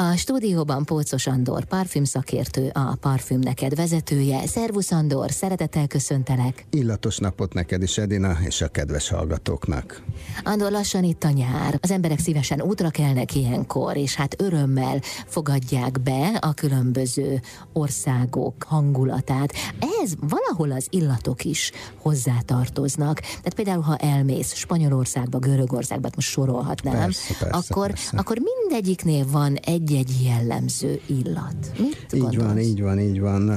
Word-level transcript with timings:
A 0.00 0.16
stúdióban 0.16 0.84
Pócos 0.84 1.26
Andor, 1.26 1.64
parfümszakértő, 1.64 2.70
a 2.72 2.96
Parfüm 3.00 3.38
Neked 3.38 3.74
vezetője. 3.74 4.46
Szervusz 4.46 4.92
Andor, 4.92 5.30
szeretettel 5.30 5.86
köszöntelek. 5.86 6.66
Illatos 6.70 7.18
napot 7.18 7.52
neked 7.54 7.82
is, 7.82 7.98
Edina, 7.98 8.36
és 8.46 8.60
a 8.60 8.68
kedves 8.68 9.08
hallgatóknak. 9.08 10.02
Andor, 10.44 10.70
lassan 10.70 11.04
itt 11.04 11.24
a 11.24 11.30
nyár. 11.30 11.78
Az 11.80 11.90
emberek 11.90 12.18
szívesen 12.18 12.62
útra 12.62 12.90
kelnek 12.90 13.34
ilyenkor, 13.34 13.96
és 13.96 14.14
hát 14.14 14.40
örömmel 14.40 15.00
fogadják 15.26 16.00
be 16.00 16.38
a 16.40 16.54
különböző 16.54 17.40
országok 17.72 18.54
hangulatát. 18.62 19.52
Ez 20.02 20.12
valahol 20.20 20.70
az 20.70 20.86
illatok 20.90 21.44
is 21.44 21.72
hozzátartoznak. 21.98 23.20
Tehát 23.20 23.54
például, 23.54 23.82
ha 23.82 23.96
elmész 23.96 24.54
Spanyolországba, 24.54 25.38
Görögországba, 25.38 26.08
most 26.14 26.28
sorolhatnám, 26.28 26.94
Persze, 26.94 27.34
persze, 27.38 27.56
akkor, 27.56 27.86
persze. 27.86 28.16
akkor 28.16 28.38
mindegyiknél 28.74 29.26
van 29.30 29.56
egy-egy 29.56 30.22
jellemző 30.24 31.00
illat. 31.06 31.54
Mit 31.78 32.06
Így 32.12 32.20
gondolsz? 32.20 32.46
van, 32.46 32.58
így 32.58 32.80
van, 32.80 33.00
így 33.00 33.20
van. 33.20 33.48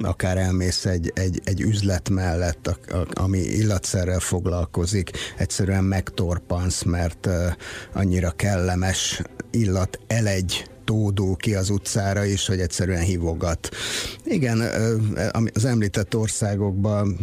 Akár 0.00 0.36
elmész 0.36 0.84
egy, 0.84 1.12
egy, 1.14 1.40
egy 1.44 1.60
üzlet 1.60 2.08
mellett, 2.08 2.66
a, 2.66 2.96
a, 2.96 3.06
ami 3.12 3.38
illatszerrel 3.38 4.20
foglalkozik, 4.20 5.10
egyszerűen 5.36 5.84
megtorpansz, 5.84 6.82
mert 6.82 7.28
annyira 7.92 8.30
kellemes 8.30 9.22
illat 9.50 9.98
elegy 10.06 10.66
tódul 10.84 11.36
ki 11.36 11.54
az 11.54 11.70
utcára 11.70 12.24
is, 12.24 12.46
hogy 12.46 12.60
egyszerűen 12.60 13.02
hívogat. 13.02 13.68
Igen, 14.24 14.60
az 15.54 15.64
említett 15.64 16.16
országokban, 16.16 17.16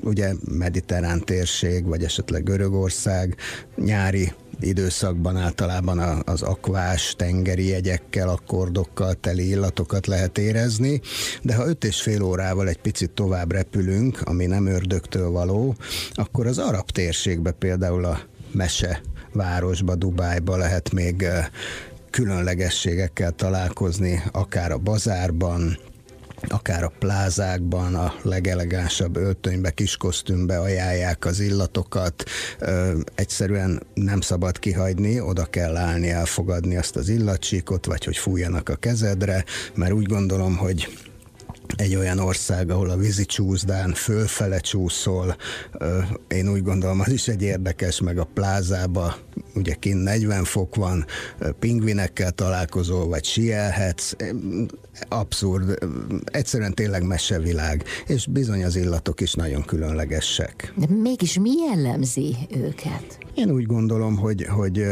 ugye 0.00 0.32
mediterrán 0.50 1.24
térség, 1.24 1.84
vagy 1.84 2.02
esetleg 2.02 2.42
Görögország, 2.42 3.36
nyári 3.76 4.32
időszakban 4.60 5.36
általában 5.36 6.22
az 6.24 6.42
akvás, 6.42 7.14
tengeri 7.16 7.66
jegyekkel, 7.66 8.28
akkordokkal 8.28 9.14
teli 9.14 9.48
illatokat 9.48 10.06
lehet 10.06 10.38
érezni, 10.38 11.00
de 11.42 11.54
ha 11.54 11.66
öt 11.66 11.84
és 11.84 12.02
fél 12.02 12.22
órával 12.22 12.68
egy 12.68 12.80
picit 12.80 13.10
tovább 13.10 13.52
repülünk, 13.52 14.20
ami 14.24 14.46
nem 14.46 14.66
ördögtől 14.66 15.30
való, 15.30 15.74
akkor 16.12 16.46
az 16.46 16.58
arab 16.58 16.90
térségbe 16.90 17.50
például 17.50 18.04
a 18.04 18.20
mese 18.52 19.00
városba, 19.32 19.94
Dubájba 19.94 20.56
lehet 20.56 20.92
még 20.92 21.26
különlegességekkel 22.10 23.32
találkozni, 23.32 24.22
akár 24.32 24.72
a 24.72 24.78
bazárban, 24.78 25.78
akár 26.48 26.82
a 26.82 26.92
plázákban, 26.98 27.94
a 27.94 28.14
legelegánsabb 28.22 29.16
öltönybe, 29.16 29.70
kiskosztümbe 29.70 30.58
ajánlják 30.58 31.24
az 31.24 31.40
illatokat. 31.40 32.24
Ö, 32.58 32.98
egyszerűen 33.14 33.82
nem 33.94 34.20
szabad 34.20 34.58
kihagyni, 34.58 35.20
oda 35.20 35.44
kell 35.44 35.76
állni, 35.76 36.10
elfogadni 36.10 36.76
azt 36.76 36.96
az 36.96 37.08
illatsíkot, 37.08 37.86
vagy 37.86 38.04
hogy 38.04 38.16
fújjanak 38.16 38.68
a 38.68 38.76
kezedre, 38.76 39.44
mert 39.74 39.92
úgy 39.92 40.06
gondolom, 40.06 40.56
hogy 40.56 40.88
egy 41.76 41.94
olyan 41.94 42.18
ország, 42.18 42.70
ahol 42.70 42.90
a 42.90 42.96
vízi 42.96 43.24
csúszdán 43.24 43.92
fölfele 43.92 44.58
csúszol, 44.58 45.36
én 46.28 46.48
úgy 46.48 46.62
gondolom, 46.62 47.00
az 47.00 47.12
is 47.12 47.28
egy 47.28 47.42
érdekes, 47.42 48.00
meg 48.00 48.18
a 48.18 48.28
plázába, 48.34 49.16
ugye 49.54 49.74
kint 49.74 50.02
40 50.02 50.44
fok 50.44 50.74
van, 50.74 51.04
pingvinekkel 51.58 52.30
találkozol, 52.30 53.06
vagy 53.06 53.24
sielhetsz, 53.24 54.12
abszurd, 55.08 55.78
egyszerűen 56.24 56.74
tényleg 56.74 57.06
mesevilág, 57.06 57.84
és 58.06 58.26
bizony 58.26 58.64
az 58.64 58.76
illatok 58.76 59.20
is 59.20 59.32
nagyon 59.32 59.64
különlegesek. 59.64 60.72
De 60.76 60.86
mégis 61.02 61.38
mi 61.38 61.50
jellemzi 61.68 62.36
őket? 62.56 63.18
Én 63.34 63.50
úgy 63.50 63.66
gondolom, 63.66 64.16
hogy, 64.16 64.46
hogy, 64.48 64.84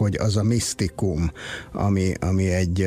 hogy 0.00 0.16
az 0.16 0.36
a 0.36 0.42
misztikum, 0.42 1.32
ami, 1.72 2.12
ami 2.20 2.50
egy 2.50 2.86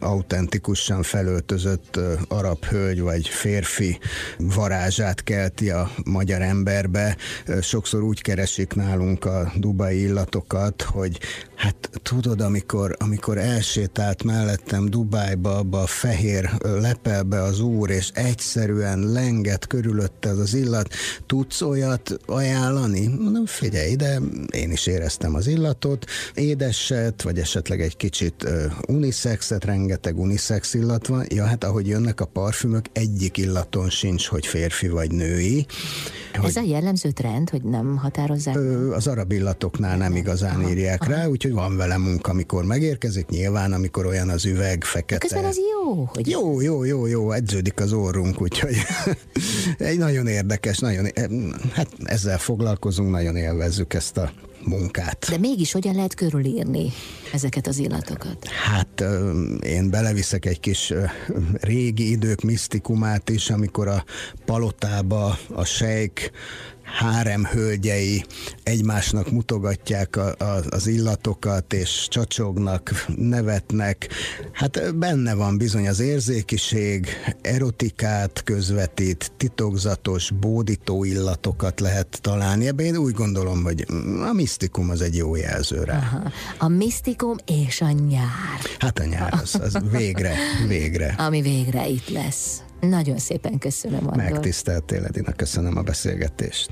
autentikusan 0.00 1.02
felöltözött 1.02 2.00
arab 2.28 2.64
hölgy 2.64 3.00
vagy 3.00 3.28
férfi 3.28 3.98
varázsát 4.38 5.22
kelti 5.22 5.70
a 5.70 5.90
magyar 6.04 6.42
emberbe. 6.42 7.16
Sokszor 7.60 8.02
úgy 8.02 8.22
keresik 8.22 8.74
nálunk 8.74 9.24
a 9.24 9.52
dubai 9.56 10.00
illatokat, 10.00 10.82
hogy 10.82 11.18
hát 11.54 11.90
tudod, 12.02 12.40
amikor, 12.40 12.96
amikor 12.98 13.38
elsétált 13.38 14.22
mellettem 14.22 14.86
Dubájba, 14.86 15.56
abba 15.56 15.82
a 15.82 15.86
fehér 15.86 16.50
lepelbe 16.62 17.42
az 17.42 17.60
úr, 17.60 17.90
és 17.90 18.10
egyszerűen 18.14 18.98
lenget 18.98 19.66
körülötte 19.66 20.28
az 20.28 20.38
az 20.38 20.54
illat, 20.54 20.94
tudsz 21.26 21.62
olyat 21.62 22.16
ajánlani? 22.26 23.06
Mondom, 23.06 23.46
figyelj, 23.46 23.94
de 23.94 24.18
én 24.50 24.70
is 24.70 24.86
éreztem 24.86 25.34
az 25.34 25.46
illatot, 25.84 26.06
édeset, 26.34 27.22
vagy 27.22 27.38
esetleg 27.38 27.80
egy 27.80 27.96
kicsit 27.96 28.44
ö, 28.44 28.66
unisexet, 28.86 29.64
rengeteg 29.64 30.18
unisex 30.18 30.74
illat 30.74 31.06
van. 31.06 31.24
Ja, 31.28 31.44
hát 31.44 31.64
ahogy 31.64 31.86
jönnek 31.86 32.20
a 32.20 32.24
parfümök, 32.24 32.84
egyik 32.92 33.36
illaton 33.36 33.90
sincs, 33.90 34.26
hogy 34.26 34.46
férfi 34.46 34.88
vagy 34.88 35.10
női. 35.10 35.66
Ez 36.42 36.56
a 36.56 36.62
jellemző 36.62 37.10
trend, 37.10 37.50
hogy 37.50 37.62
nem 37.62 37.96
határozzák? 37.96 38.56
Az 38.92 39.06
arab 39.06 39.32
illatoknál 39.32 39.96
nem 39.96 40.16
igazán 40.16 40.68
írják 40.68 41.04
rá, 41.06 41.26
úgyhogy 41.26 41.52
van 41.52 41.76
vele 41.76 41.96
munka, 41.96 42.30
amikor 42.30 42.64
megérkezik. 42.64 43.28
Nyilván, 43.28 43.72
amikor 43.72 44.06
olyan 44.06 44.28
az 44.28 44.44
üveg, 44.44 44.84
fekete. 44.84 45.18
Közben 45.18 45.44
ez 45.44 45.56
jó, 45.56 46.04
hogy 46.04 46.28
Jó, 46.28 46.60
jó, 46.60 46.84
jó, 46.84 47.06
jó, 47.06 47.32
edződik 47.32 47.80
az 47.80 47.92
orrunk, 47.92 48.40
úgyhogy 48.40 48.76
egy 49.78 49.98
nagyon 49.98 50.26
érdekes, 50.26 50.78
nagyon, 50.78 51.06
hát 51.72 51.88
ezzel 52.04 52.38
foglalkozunk, 52.38 53.10
nagyon 53.10 53.36
élvezzük 53.36 53.94
ezt 53.94 54.16
a 54.16 54.32
munkát. 54.68 55.26
De 55.30 55.38
mégis 55.38 55.72
hogyan 55.72 55.94
lehet 55.94 56.14
körülírni 56.14 56.92
ezeket 57.32 57.66
az 57.66 57.78
illatokat? 57.78 58.48
Hát 58.48 59.04
én 59.62 59.90
beleviszek 59.90 60.46
egy 60.46 60.60
kis 60.60 60.92
régi 61.60 62.10
idők 62.10 62.40
misztikumát 62.40 63.30
is, 63.30 63.50
amikor 63.50 63.88
a 63.88 64.04
palotába 64.44 65.38
a 65.54 65.64
sejk 65.64 66.30
hárem 66.96 67.44
hölgyei 67.44 68.24
egymásnak 68.62 69.30
mutogatják 69.30 70.16
a, 70.16 70.34
a, 70.38 70.60
az 70.70 70.86
illatokat, 70.86 71.72
és 71.72 72.06
csacsognak, 72.10 73.04
nevetnek. 73.16 74.08
Hát 74.52 74.96
benne 74.96 75.34
van 75.34 75.58
bizony 75.58 75.88
az 75.88 76.00
érzékiség, 76.00 77.06
erotikát 77.42 78.42
közvetít, 78.44 79.32
titokzatos, 79.36 80.30
bódító 80.30 81.04
illatokat 81.04 81.80
lehet 81.80 82.18
találni. 82.20 82.66
Ebben 82.66 82.86
én 82.86 82.96
úgy 82.96 83.14
gondolom, 83.14 83.62
hogy 83.62 83.86
a 84.28 84.32
misztikum 84.32 84.90
az 84.90 85.00
egy 85.00 85.16
jó 85.16 85.36
jelző 85.36 85.82
rá. 85.82 85.96
Aha. 85.96 86.30
A 86.58 86.68
misztikum 86.68 87.36
és 87.46 87.80
a 87.80 87.90
nyár, 87.90 88.58
Hát 88.78 88.98
a 88.98 89.04
nyár 89.04 89.32
az, 89.42 89.54
az 89.62 89.78
végre, 89.90 90.34
végre. 90.68 91.14
ami 91.18 91.40
végre 91.42 91.88
itt 91.88 92.08
lesz. 92.08 92.62
Nagyon 92.80 93.18
szépen 93.18 93.58
köszönöm, 93.58 94.06
Andor. 94.06 94.16
Megtiszteltél, 94.16 95.04
Edina, 95.04 95.32
köszönöm 95.32 95.76
a 95.76 95.82
beszélgetést. 95.82 96.70